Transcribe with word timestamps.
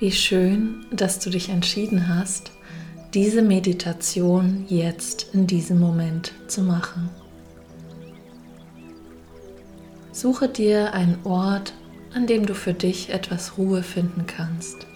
Wie 0.00 0.12
schön, 0.12 0.86
dass 0.92 1.18
du 1.18 1.28
dich 1.28 1.48
entschieden 1.48 2.06
hast, 2.06 2.52
diese 3.14 3.42
Meditation 3.42 4.64
jetzt 4.68 5.34
in 5.34 5.48
diesem 5.48 5.80
Moment 5.80 6.32
zu 6.46 6.62
machen. 6.62 7.10
Suche 10.12 10.48
dir 10.48 10.94
einen 10.94 11.18
Ort, 11.24 11.74
an 12.14 12.28
dem 12.28 12.46
du 12.46 12.54
für 12.54 12.74
dich 12.74 13.10
etwas 13.10 13.58
Ruhe 13.58 13.82
finden 13.82 14.24
kannst. 14.28 14.86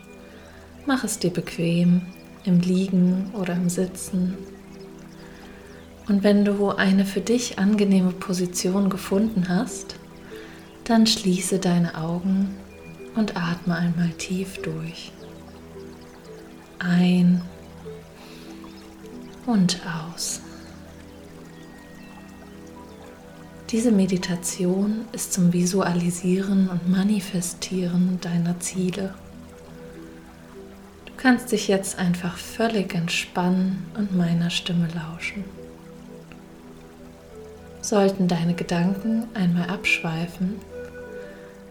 Mach 0.87 1.03
es 1.03 1.19
dir 1.19 1.31
bequem, 1.33 2.03
im 2.45 2.61
Liegen 2.61 3.33
oder 3.35 3.55
im 3.55 3.69
Sitzen. 3.69 4.37
Und 6.09 6.23
wenn 6.23 6.45
du 6.45 6.69
eine 6.69 7.05
für 7.05 7.21
dich 7.21 7.59
angenehme 7.59 8.13
Position 8.13 8.89
gefunden 8.89 9.49
hast, 9.49 9.97
dann 10.85 11.09
schließe 11.09 11.59
deine 11.59 11.97
Augen 11.97 12.55
und 13.15 13.37
atme 13.37 13.77
einmal 13.77 14.11
tief 14.11 14.61
durch. 14.63 15.13
Ein 16.79 17.43
und 19.47 19.81
aus. 19.87 20.41
Diese 23.71 23.91
Meditation 23.91 25.07
ist 25.13 25.33
zum 25.33 25.53
Visualisieren 25.53 26.69
und 26.69 26.91
Manifestieren 26.91 28.19
deiner 28.21 28.61
Ziele. 28.61 29.15
Du 31.07 31.13
kannst 31.17 31.53
dich 31.53 31.69
jetzt 31.69 31.99
einfach 31.99 32.37
völlig 32.37 32.95
entspannen 32.95 33.87
und 33.97 34.15
meiner 34.15 34.51
Stimme 34.51 34.89
lauschen. 34.95 35.45
Sollten 37.81 38.29
deine 38.29 38.55
Gedanken 38.55 39.25
einmal 39.35 39.71
abschweifen, 39.71 40.57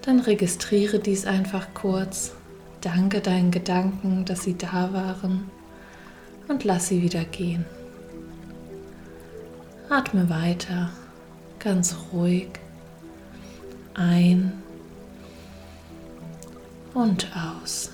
dann 0.01 0.19
registriere 0.19 0.99
dies 0.99 1.25
einfach 1.25 1.73
kurz, 1.73 2.33
danke 2.81 3.21
deinen 3.21 3.51
Gedanken, 3.51 4.25
dass 4.25 4.43
sie 4.43 4.57
da 4.57 4.93
waren. 4.93 5.49
Und 6.47 6.63
lass 6.63 6.87
sie 6.87 7.01
wieder 7.01 7.23
gehen. 7.23 7.65
Atme 9.89 10.29
weiter. 10.29 10.89
Ganz 11.59 11.95
ruhig. 12.11 12.49
Ein. 13.93 14.53
Und 16.93 17.27
aus. 17.35 17.91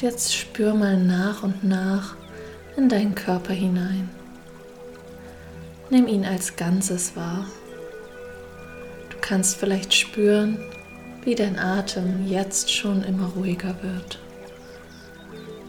Jetzt 0.00 0.34
spür 0.34 0.74
mal 0.74 0.96
nach 0.96 1.42
und 1.42 1.62
nach 1.62 2.16
in 2.76 2.88
deinen 2.88 3.14
Körper 3.14 3.52
hinein. 3.52 4.08
Nimm 5.90 6.06
ihn 6.06 6.24
als 6.24 6.56
Ganzes 6.56 7.16
wahr 7.16 7.44
kannst 9.30 9.58
vielleicht 9.58 9.94
spüren, 9.94 10.58
wie 11.22 11.36
dein 11.36 11.56
Atem 11.56 12.26
jetzt 12.26 12.68
schon 12.74 13.04
immer 13.04 13.28
ruhiger 13.28 13.76
wird, 13.80 14.18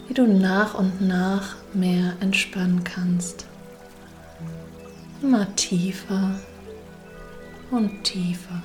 wie 0.07 0.15
du 0.15 0.25
nach 0.25 0.73
und 0.73 0.99
nach 0.99 1.57
mehr 1.71 2.13
entspannen 2.21 2.83
kannst, 2.83 3.45
immer 5.21 5.55
tiefer 5.55 6.39
und 7.69 8.03
tiefer. 8.03 8.63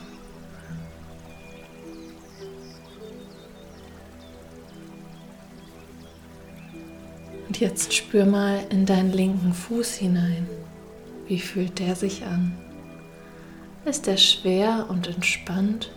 Jetzt 7.59 7.95
spür 7.95 8.27
mal 8.27 8.67
in 8.69 8.85
deinen 8.85 9.15
linken 9.15 9.55
Fuß 9.55 9.95
hinein. 9.95 10.47
Wie 11.27 11.39
fühlt 11.39 11.79
der 11.79 11.97
sich 11.97 12.23
an? 12.25 12.55
Ist 13.87 14.07
er 14.09 14.19
schwer 14.19 14.85
und 14.91 15.07
entspannt? 15.07 15.91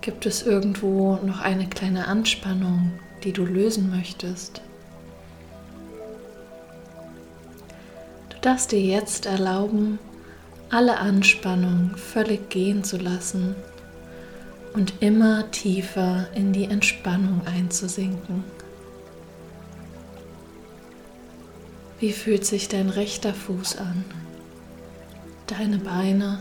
Gibt 0.00 0.26
es 0.26 0.42
irgendwo 0.42 1.16
noch 1.24 1.40
eine 1.42 1.68
kleine 1.68 2.08
Anspannung, 2.08 2.90
die 3.22 3.32
du 3.32 3.44
lösen 3.44 3.88
möchtest? 3.90 4.62
Du 8.30 8.36
darfst 8.40 8.72
dir 8.72 8.80
jetzt 8.80 9.26
erlauben, 9.26 10.00
alle 10.70 10.98
Anspannung 10.98 11.92
völlig 11.94 12.50
gehen 12.50 12.82
zu 12.82 12.96
lassen 12.96 13.54
und 14.72 14.94
immer 14.98 15.48
tiefer 15.52 16.26
in 16.34 16.52
die 16.52 16.64
Entspannung 16.64 17.42
einzusinken. 17.46 18.42
Wie 22.00 22.12
fühlt 22.12 22.44
sich 22.44 22.68
dein 22.68 22.88
rechter 22.88 23.34
Fuß 23.34 23.76
an? 23.78 24.04
deine 25.50 25.78
Beine? 25.78 26.38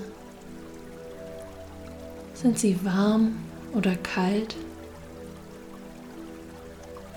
Sind 2.33 2.59
sie 2.59 2.83
warm 2.85 3.37
oder 3.73 3.95
kalt? 3.95 4.55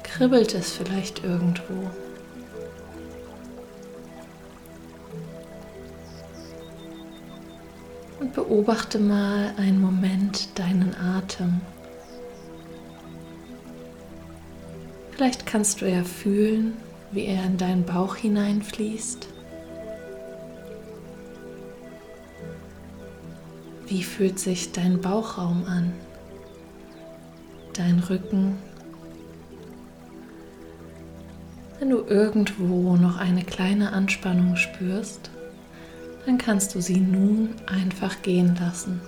Kribbelt 0.02 0.54
es 0.54 0.72
vielleicht 0.72 1.22
irgendwo? 1.22 1.90
Und 8.20 8.32
beobachte 8.34 8.98
mal 8.98 9.52
einen 9.56 9.80
Moment 9.80 10.58
deinen 10.58 10.94
Atem. 10.94 11.60
Vielleicht 15.12 15.46
kannst 15.46 15.80
du 15.80 15.90
ja 15.90 16.04
fühlen, 16.04 16.76
wie 17.12 17.26
er 17.26 17.44
in 17.44 17.58
deinen 17.58 17.84
Bauch 17.84 18.16
hineinfließt. 18.16 19.28
Wie 23.86 24.02
fühlt 24.02 24.38
sich 24.38 24.72
dein 24.72 25.00
Bauchraum 25.00 25.64
an? 25.66 25.92
Dein 27.74 27.98
Rücken? 28.00 28.56
Wenn 31.78 31.90
du 31.90 31.98
irgendwo 32.06 32.96
noch 32.96 33.18
eine 33.18 33.44
kleine 33.44 33.92
Anspannung 33.92 34.56
spürst, 34.56 35.30
dann 36.24 36.38
kannst 36.38 36.74
du 36.74 36.80
sie 36.80 37.00
nun 37.00 37.50
einfach 37.66 38.22
gehen 38.22 38.56
lassen. 38.58 39.00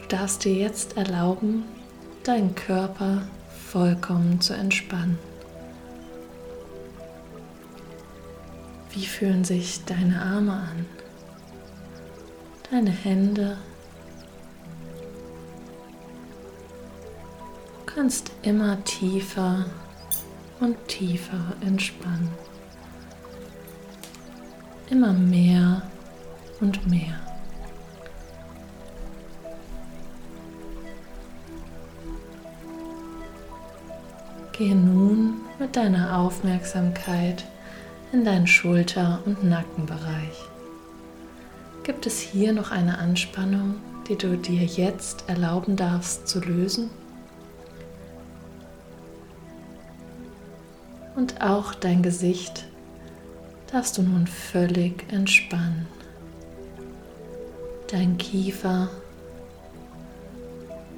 Du 0.00 0.08
darfst 0.08 0.44
dir 0.44 0.54
jetzt 0.54 0.96
erlauben, 0.96 1.64
deinen 2.22 2.54
Körper 2.54 3.22
vollkommen 3.74 4.40
zu 4.40 4.54
entspannen. 4.54 5.18
Wie 8.92 9.04
fühlen 9.04 9.44
sich 9.44 9.84
deine 9.84 10.22
Arme 10.22 10.52
an? 10.52 10.86
deine 12.70 12.90
Hände. 12.90 13.56
Du 17.78 17.94
kannst 17.94 18.30
immer 18.42 18.82
tiefer 18.84 19.66
und 20.60 20.76
tiefer 20.88 21.54
entspannen. 21.60 22.30
Immer 24.88 25.12
mehr 25.12 25.82
und 26.60 26.88
mehr. 26.88 27.23
Gehe 34.56 34.76
nun 34.76 35.40
mit 35.58 35.74
deiner 35.74 36.16
Aufmerksamkeit 36.16 37.44
in 38.12 38.24
deinen 38.24 38.46
Schulter- 38.46 39.20
und 39.26 39.42
Nackenbereich. 39.42 40.44
Gibt 41.82 42.06
es 42.06 42.20
hier 42.20 42.52
noch 42.52 42.70
eine 42.70 42.98
Anspannung, 42.98 43.74
die 44.08 44.14
du 44.14 44.38
dir 44.38 44.62
jetzt 44.62 45.28
erlauben 45.28 45.74
darfst 45.74 46.28
zu 46.28 46.38
lösen? 46.38 46.90
Und 51.16 51.42
auch 51.42 51.74
dein 51.74 52.04
Gesicht 52.04 52.64
darfst 53.72 53.98
du 53.98 54.02
nun 54.02 54.28
völlig 54.28 55.12
entspannen. 55.12 55.88
Dein 57.90 58.18
Kiefer, 58.18 58.88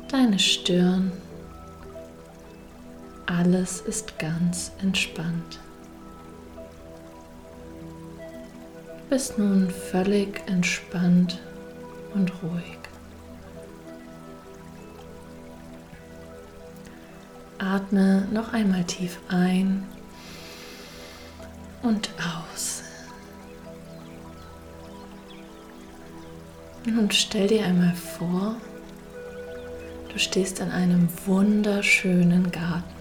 deine 0.09 0.39
Stirn, 0.39 1.11
alles 3.27 3.81
ist 3.81 4.19
ganz 4.19 4.73
entspannt. 4.83 5.61
bist 9.09 9.39
nun 9.39 9.71
völlig 9.71 10.43
entspannt 10.47 11.41
und 12.13 12.31
ruhig. 12.43 12.79
Atme 17.59 18.27
noch 18.33 18.53
einmal 18.53 18.85
tief 18.85 19.19
ein 19.29 19.87
und 21.83 22.11
aus. 22.19 22.83
Nun 26.85 27.11
stell 27.11 27.49
dir 27.49 27.65
einmal 27.65 27.95
vor, 27.95 28.57
du 30.13 30.17
Du 30.17 30.23
stehst 30.23 30.61
in 30.61 30.71
einem 30.71 31.11
wunderschönen 31.27 32.51
Garten. 32.51 32.96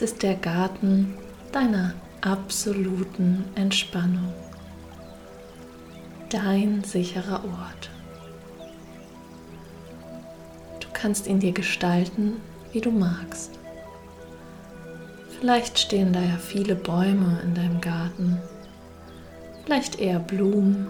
Ist 0.00 0.22
der 0.22 0.34
Garten 0.34 1.12
deiner 1.52 1.92
absoluten 2.22 3.44
Entspannung. 3.54 4.32
Dein 6.30 6.82
sicherer 6.84 7.44
Ort. 7.44 7.90
Du 10.80 10.88
kannst 10.94 11.26
ihn 11.26 11.38
dir 11.38 11.52
gestalten, 11.52 12.38
wie 12.72 12.80
du 12.80 12.90
magst. 12.90 13.58
Vielleicht 15.38 15.78
stehen 15.78 16.14
da 16.14 16.20
ja 16.20 16.38
viele 16.38 16.76
Bäume 16.76 17.38
in 17.44 17.54
deinem 17.54 17.82
Garten, 17.82 18.38
vielleicht 19.66 20.00
eher 20.00 20.18
Blumen, 20.18 20.86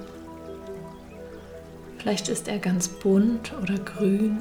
vielleicht 1.98 2.28
ist 2.28 2.46
er 2.46 2.60
ganz 2.60 2.86
bunt 2.86 3.52
oder 3.60 3.74
grün. 3.74 4.38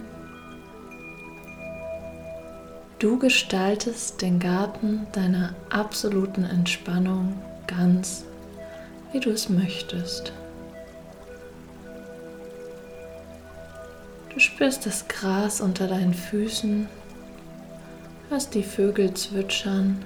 Du 2.99 3.17
gestaltest 3.17 4.21
den 4.21 4.39
Garten 4.39 5.07
deiner 5.13 5.55
absoluten 5.69 6.43
Entspannung 6.43 7.41
ganz, 7.65 8.25
wie 9.13 9.21
du 9.21 9.29
es 9.29 9.49
möchtest. 9.49 10.33
Du 14.33 14.39
spürst 14.39 14.85
das 14.85 15.07
Gras 15.07 15.61
unter 15.61 15.87
deinen 15.87 16.13
Füßen 16.13 16.87
hörst 18.29 18.53
die 18.53 18.63
Vögel 18.63 19.13
zwitschern 19.15 20.03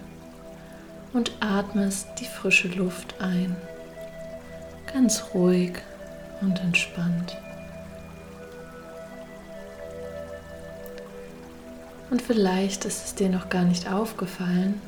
und 1.12 1.32
atmest 1.42 2.08
die 2.20 2.26
frische 2.26 2.70
Luft 2.70 3.16
ein. 3.20 3.56
Ganz 4.92 5.24
ruhig 5.34 5.74
und 6.42 6.60
entspannt. 6.62 7.38
Und 12.14 12.22
vielleicht 12.22 12.86
ist 12.86 13.06
es 13.06 13.16
dir 13.16 13.28
noch 13.28 13.50
gar 13.50 13.64
nicht 13.64 13.92
aufgefallen, 13.92 14.80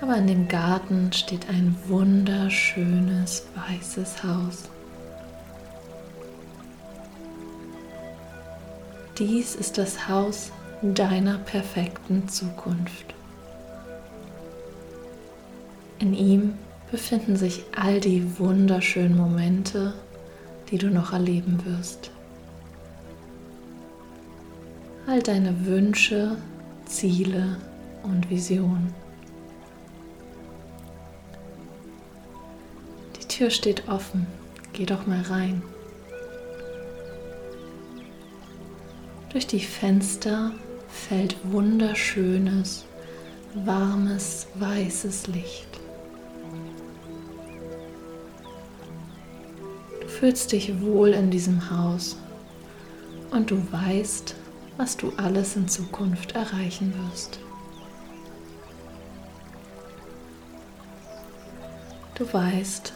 aber 0.00 0.16
in 0.16 0.26
dem 0.26 0.48
Garten 0.48 1.12
steht 1.12 1.48
ein 1.48 1.76
wunderschönes 1.86 3.46
weißes 3.54 4.24
Haus. 4.24 4.64
Dies 9.18 9.54
ist 9.54 9.78
das 9.78 10.08
Haus 10.08 10.50
deiner 10.82 11.38
perfekten 11.38 12.28
Zukunft. 12.28 13.14
In 16.00 16.12
ihm 16.12 16.54
befinden 16.90 17.36
sich 17.36 17.62
all 17.80 18.00
die 18.00 18.40
wunderschönen 18.40 19.16
Momente, 19.16 19.94
die 20.72 20.78
du 20.78 20.90
noch 20.90 21.12
erleben 21.12 21.64
wirst. 21.64 22.10
All 25.06 25.22
deine 25.22 25.66
Wünsche, 25.66 26.38
Ziele 26.86 27.58
und 28.04 28.30
Visionen. 28.30 28.94
Die 33.20 33.28
Tür 33.28 33.50
steht 33.50 33.86
offen, 33.86 34.26
geh 34.72 34.86
doch 34.86 35.06
mal 35.06 35.20
rein. 35.20 35.62
Durch 39.28 39.46
die 39.46 39.60
Fenster 39.60 40.52
fällt 40.88 41.36
wunderschönes, 41.52 42.86
warmes, 43.54 44.46
weißes 44.54 45.26
Licht. 45.26 45.68
Du 50.00 50.08
fühlst 50.08 50.52
dich 50.52 50.80
wohl 50.80 51.10
in 51.10 51.30
diesem 51.30 51.70
Haus 51.70 52.16
und 53.32 53.50
du 53.50 53.60
weißt, 53.70 54.36
was 54.76 54.96
du 54.96 55.12
alles 55.16 55.56
in 55.56 55.68
Zukunft 55.68 56.32
erreichen 56.32 56.92
wirst. 57.10 57.38
Du 62.14 62.32
weißt, 62.32 62.92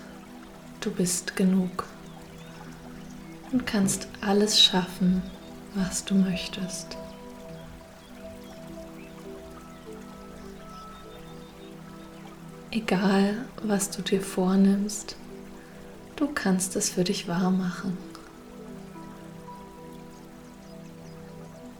du 0.80 0.90
bist 0.90 1.36
genug 1.36 1.86
und 3.52 3.66
kannst 3.66 4.08
alles 4.20 4.60
schaffen, 4.60 5.22
was 5.74 6.04
du 6.04 6.14
möchtest. 6.14 6.96
Egal, 12.70 13.46
was 13.62 13.90
du 13.90 14.02
dir 14.02 14.20
vornimmst, 14.20 15.16
du 16.16 16.28
kannst 16.28 16.76
es 16.76 16.90
für 16.90 17.02
dich 17.02 17.26
wahr 17.26 17.50
machen. 17.50 17.96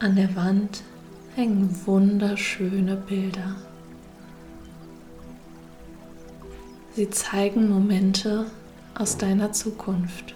An 0.01 0.15
der 0.15 0.33
Wand 0.33 0.83
hängen 1.35 1.75
wunderschöne 1.85 2.95
Bilder. 2.95 3.57
Sie 6.95 7.09
zeigen 7.09 7.67
Momente 7.69 8.45
aus 8.95 9.17
deiner 9.17 9.51
Zukunft. 9.51 10.35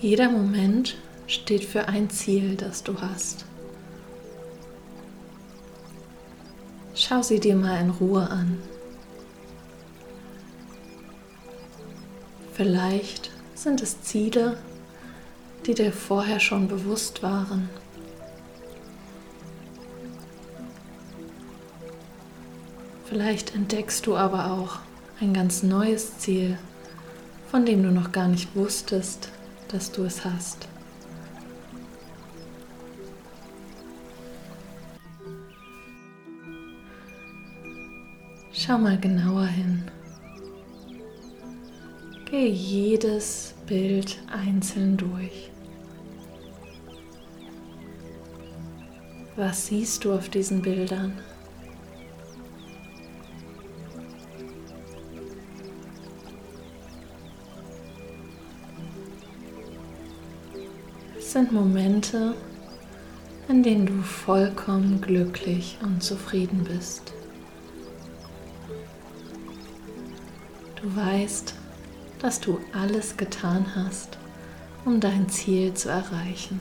Jeder 0.00 0.30
Moment 0.30 0.96
steht 1.26 1.64
für 1.64 1.86
ein 1.86 2.08
Ziel, 2.08 2.56
das 2.56 2.82
du 2.82 2.98
hast. 2.98 3.44
Schau 6.94 7.20
sie 7.20 7.40
dir 7.40 7.56
mal 7.56 7.78
in 7.82 7.90
Ruhe 7.90 8.30
an. 8.30 8.56
Vielleicht 12.54 13.35
sind 13.66 13.82
es 13.82 14.00
Ziele, 14.00 14.56
die 15.66 15.74
dir 15.74 15.90
vorher 15.90 16.38
schon 16.38 16.68
bewusst 16.68 17.24
waren. 17.24 17.68
Vielleicht 23.06 23.56
entdeckst 23.56 24.06
du 24.06 24.16
aber 24.16 24.52
auch 24.52 24.78
ein 25.20 25.34
ganz 25.34 25.64
neues 25.64 26.16
Ziel, 26.18 26.60
von 27.50 27.66
dem 27.66 27.82
du 27.82 27.90
noch 27.90 28.12
gar 28.12 28.28
nicht 28.28 28.54
wusstest, 28.54 29.32
dass 29.66 29.90
du 29.90 30.04
es 30.04 30.24
hast. 30.24 30.68
Schau 38.52 38.78
mal 38.78 38.96
genauer 39.00 39.46
hin. 39.46 39.90
Gehe 42.30 42.48
jedes 42.48 43.55
Bild 43.66 44.18
einzeln 44.30 44.96
durch. 44.96 45.50
Was 49.34 49.66
siehst 49.66 50.04
du 50.04 50.12
auf 50.12 50.28
diesen 50.28 50.62
Bildern? 50.62 51.18
Es 61.18 61.32
sind 61.32 61.50
Momente, 61.50 62.34
in 63.48 63.64
denen 63.64 63.86
du 63.86 64.00
vollkommen 64.00 65.00
glücklich 65.00 65.76
und 65.82 66.02
zufrieden 66.04 66.62
bist. 66.62 67.12
Du 70.80 70.94
weißt, 70.94 71.54
dass 72.20 72.40
du 72.40 72.60
alles 72.72 73.16
getan 73.16 73.66
hast, 73.74 74.18
um 74.84 75.00
dein 75.00 75.28
Ziel 75.28 75.74
zu 75.74 75.88
erreichen. 75.88 76.60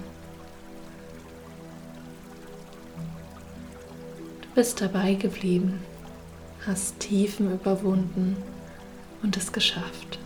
Du 4.42 4.48
bist 4.56 4.82
dabei 4.82 5.14
geblieben, 5.16 5.82
hast 6.66 7.00
Tiefen 7.00 7.54
überwunden 7.54 8.38
und 9.22 9.38
es 9.38 9.52
geschafft. 9.52 10.20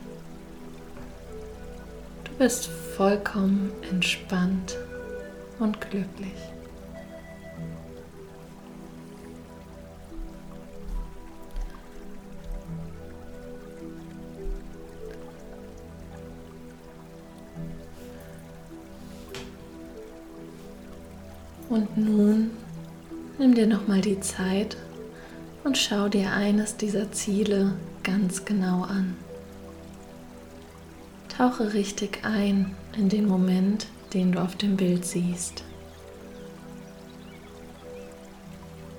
Du 2.25 2.31
bist 2.37 2.67
vollkommen 2.67 3.71
entspannt 3.89 4.77
und 5.59 5.81
glücklich. 5.81 6.35
Und 21.69 21.97
nun 21.97 22.49
nimm 23.37 23.53
dir 23.53 23.67
nochmal 23.67 24.01
die 24.01 24.19
Zeit 24.19 24.75
und 25.63 25.77
schau 25.77 26.09
dir 26.09 26.31
eines 26.31 26.77
dieser 26.77 27.11
Ziele 27.11 27.75
ganz 28.03 28.43
genau 28.43 28.81
an. 28.81 29.15
Tauche 31.27 31.73
richtig 31.73 32.21
ein 32.23 32.75
in 32.97 33.07
den 33.07 33.27
Moment, 33.27 33.85
den 34.13 34.31
du 34.31 34.41
auf 34.41 34.55
dem 34.55 34.77
Bild 34.77 35.05
siehst. 35.05 35.63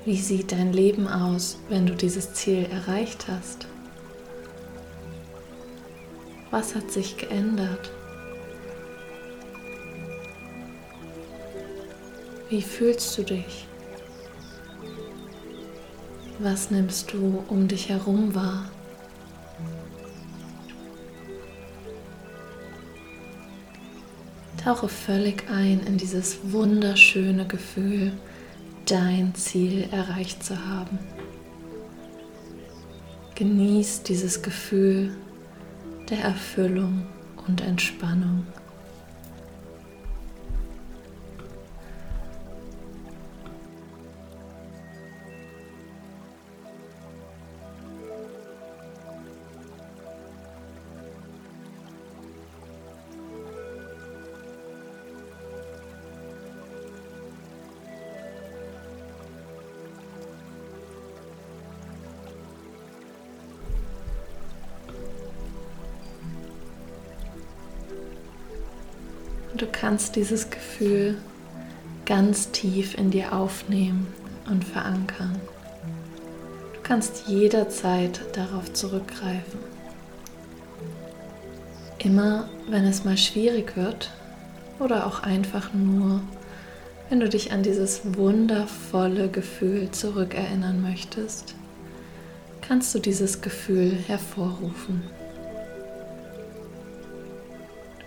Wie 0.05 0.17
sieht 0.17 0.53
dein 0.53 0.73
Leben 0.73 1.09
aus, 1.09 1.59
wenn 1.69 1.87
du 1.87 1.95
dieses 1.95 2.33
Ziel 2.35 2.67
erreicht 2.71 3.27
hast? 3.29 3.67
Was 6.51 6.75
hat 6.75 6.91
sich 6.91 7.17
geändert? 7.17 7.91
Wie 12.51 12.63
fühlst 12.63 13.17
du 13.17 13.23
dich? 13.23 13.69
Was 16.41 16.73
nimmst 16.73 17.13
du 17.13 17.45
um 17.49 17.69
dich 17.69 17.89
herum 17.89 18.35
wahr? 18.35 18.69
Tauche 24.65 24.89
völlig 24.89 25.49
ein 25.49 25.79
in 25.87 25.97
dieses 25.97 26.39
wunderschöne 26.51 27.47
Gefühl, 27.47 28.13
dein 28.85 29.33
Ziel 29.37 29.89
erreicht 29.93 30.43
zu 30.43 30.59
haben. 30.67 30.99
Genieß 33.37 34.03
dieses 34.03 34.43
Gefühl 34.43 35.17
der 36.11 36.19
Erfüllung 36.19 37.07
und 37.47 37.61
Entspannung. 37.61 38.45
Du 69.57 69.67
kannst 69.67 70.15
dieses 70.15 70.51
Gefühl 70.51 71.19
ganz 72.07 72.51
tief 72.53 72.97
in 72.97 73.11
dir 73.11 73.33
aufnehmen 73.33 74.07
und 74.49 74.65
verankern. 74.65 75.41
Du 76.73 76.81
kannst 76.83 77.27
jederzeit 77.27 78.21
darauf 78.33 78.73
zurückgreifen. 78.73 79.61
Immer 81.99 82.49
wenn 82.69 82.85
es 82.85 83.05
mal 83.05 83.17
schwierig 83.17 83.77
wird 83.77 84.11
oder 84.79 85.07
auch 85.07 85.23
einfach 85.23 85.75
nur, 85.75 86.21
wenn 87.09 87.21
du 87.21 87.29
dich 87.29 87.53
an 87.53 87.63
dieses 87.63 88.01
wundervolle 88.17 89.29
Gefühl 89.29 89.91
zurückerinnern 89.91 90.81
möchtest, 90.81 91.55
kannst 92.61 92.95
du 92.95 93.01
dieses 93.01 93.43
Gefühl 93.43 93.93
hervorrufen 93.93 95.03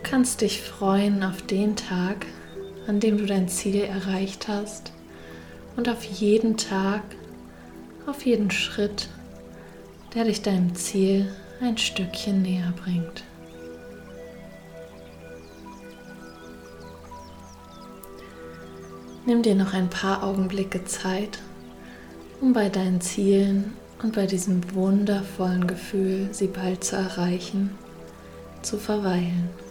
kannst 0.04 0.42
dich 0.42 0.62
freuen 0.62 1.24
auf 1.24 1.42
den 1.42 1.76
Tag, 1.76 2.28
an 2.88 3.00
dem 3.00 3.18
du 3.18 3.26
dein 3.26 3.48
Ziel 3.48 3.82
erreicht 3.82 4.48
hast 4.48 4.92
und 5.76 5.90
auf 5.90 6.04
jeden 6.04 6.58
Tag, 6.58 7.02
auf 8.06 8.26
jeden 8.26 8.52
Schritt, 8.52 9.10
der 10.14 10.26
dich 10.26 10.42
deinem 10.42 10.76
Ziel 10.76 11.34
ein 11.62 11.78
Stückchen 11.78 12.42
näher 12.42 12.74
bringt. 12.84 13.24
Nimm 19.26 19.42
dir 19.42 19.56
noch 19.56 19.74
ein 19.74 19.90
paar 19.90 20.22
Augenblicke 20.22 20.84
Zeit, 20.84 21.40
um 22.42 22.52
bei 22.52 22.68
deinen 22.68 23.00
Zielen 23.00 23.74
und 24.04 24.14
bei 24.14 24.26
diesem 24.26 24.76
wundervollen 24.76 25.66
Gefühl, 25.66 26.28
sie 26.34 26.48
bald 26.48 26.84
zu 26.84 26.98
erreichen, 26.98 27.72
zu 28.62 28.78
verweilen. 28.78 29.63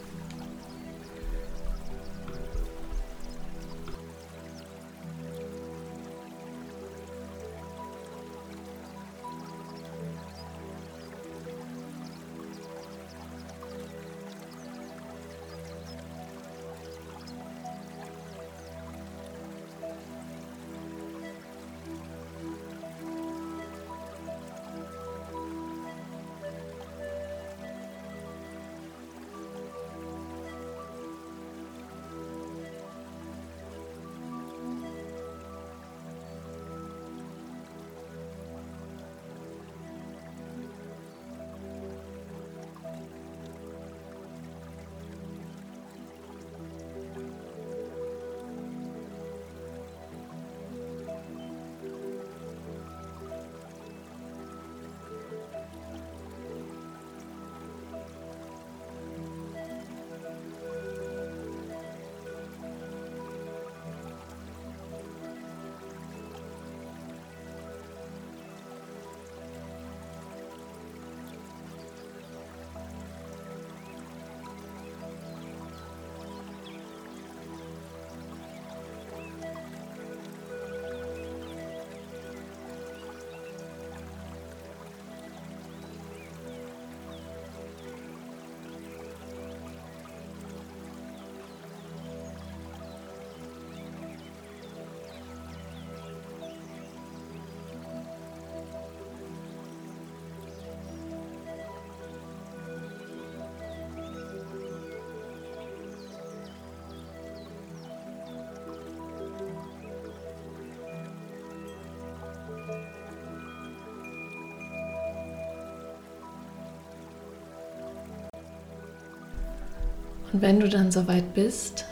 Und 120.32 120.40
wenn 120.40 120.60
du 120.60 120.68
dann 120.68 120.90
soweit 120.90 121.34
bist, 121.34 121.84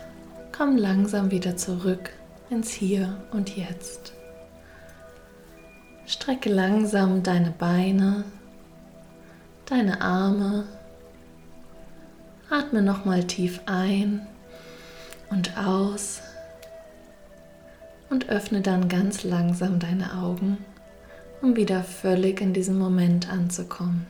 komm 0.56 0.76
langsam 0.76 1.30
wieder 1.30 1.56
zurück 1.56 2.10
ins 2.48 2.70
Hier 2.70 3.20
und 3.32 3.56
Jetzt. 3.56 4.12
Strecke 6.06 6.48
langsam 6.48 7.22
deine 7.22 7.50
Beine, 7.50 8.24
deine 9.66 10.00
Arme. 10.00 10.64
Atme 12.48 12.82
nochmal 12.82 13.24
tief 13.24 13.60
ein 13.66 14.26
und 15.30 15.56
aus 15.56 16.20
und 18.08 18.28
öffne 18.28 18.60
dann 18.60 18.88
ganz 18.88 19.22
langsam 19.22 19.78
deine 19.78 20.14
Augen, 20.18 20.58
um 21.42 21.54
wieder 21.54 21.84
völlig 21.84 22.40
in 22.40 22.52
diesem 22.52 22.76
Moment 22.76 23.32
anzukommen. 23.32 24.06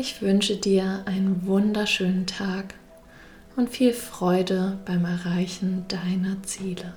Ich 0.00 0.22
wünsche 0.22 0.54
dir 0.54 1.02
einen 1.06 1.44
wunderschönen 1.44 2.24
Tag 2.24 2.74
und 3.56 3.68
viel 3.68 3.92
Freude 3.92 4.78
beim 4.84 5.04
Erreichen 5.04 5.86
deiner 5.88 6.40
Ziele. 6.44 6.94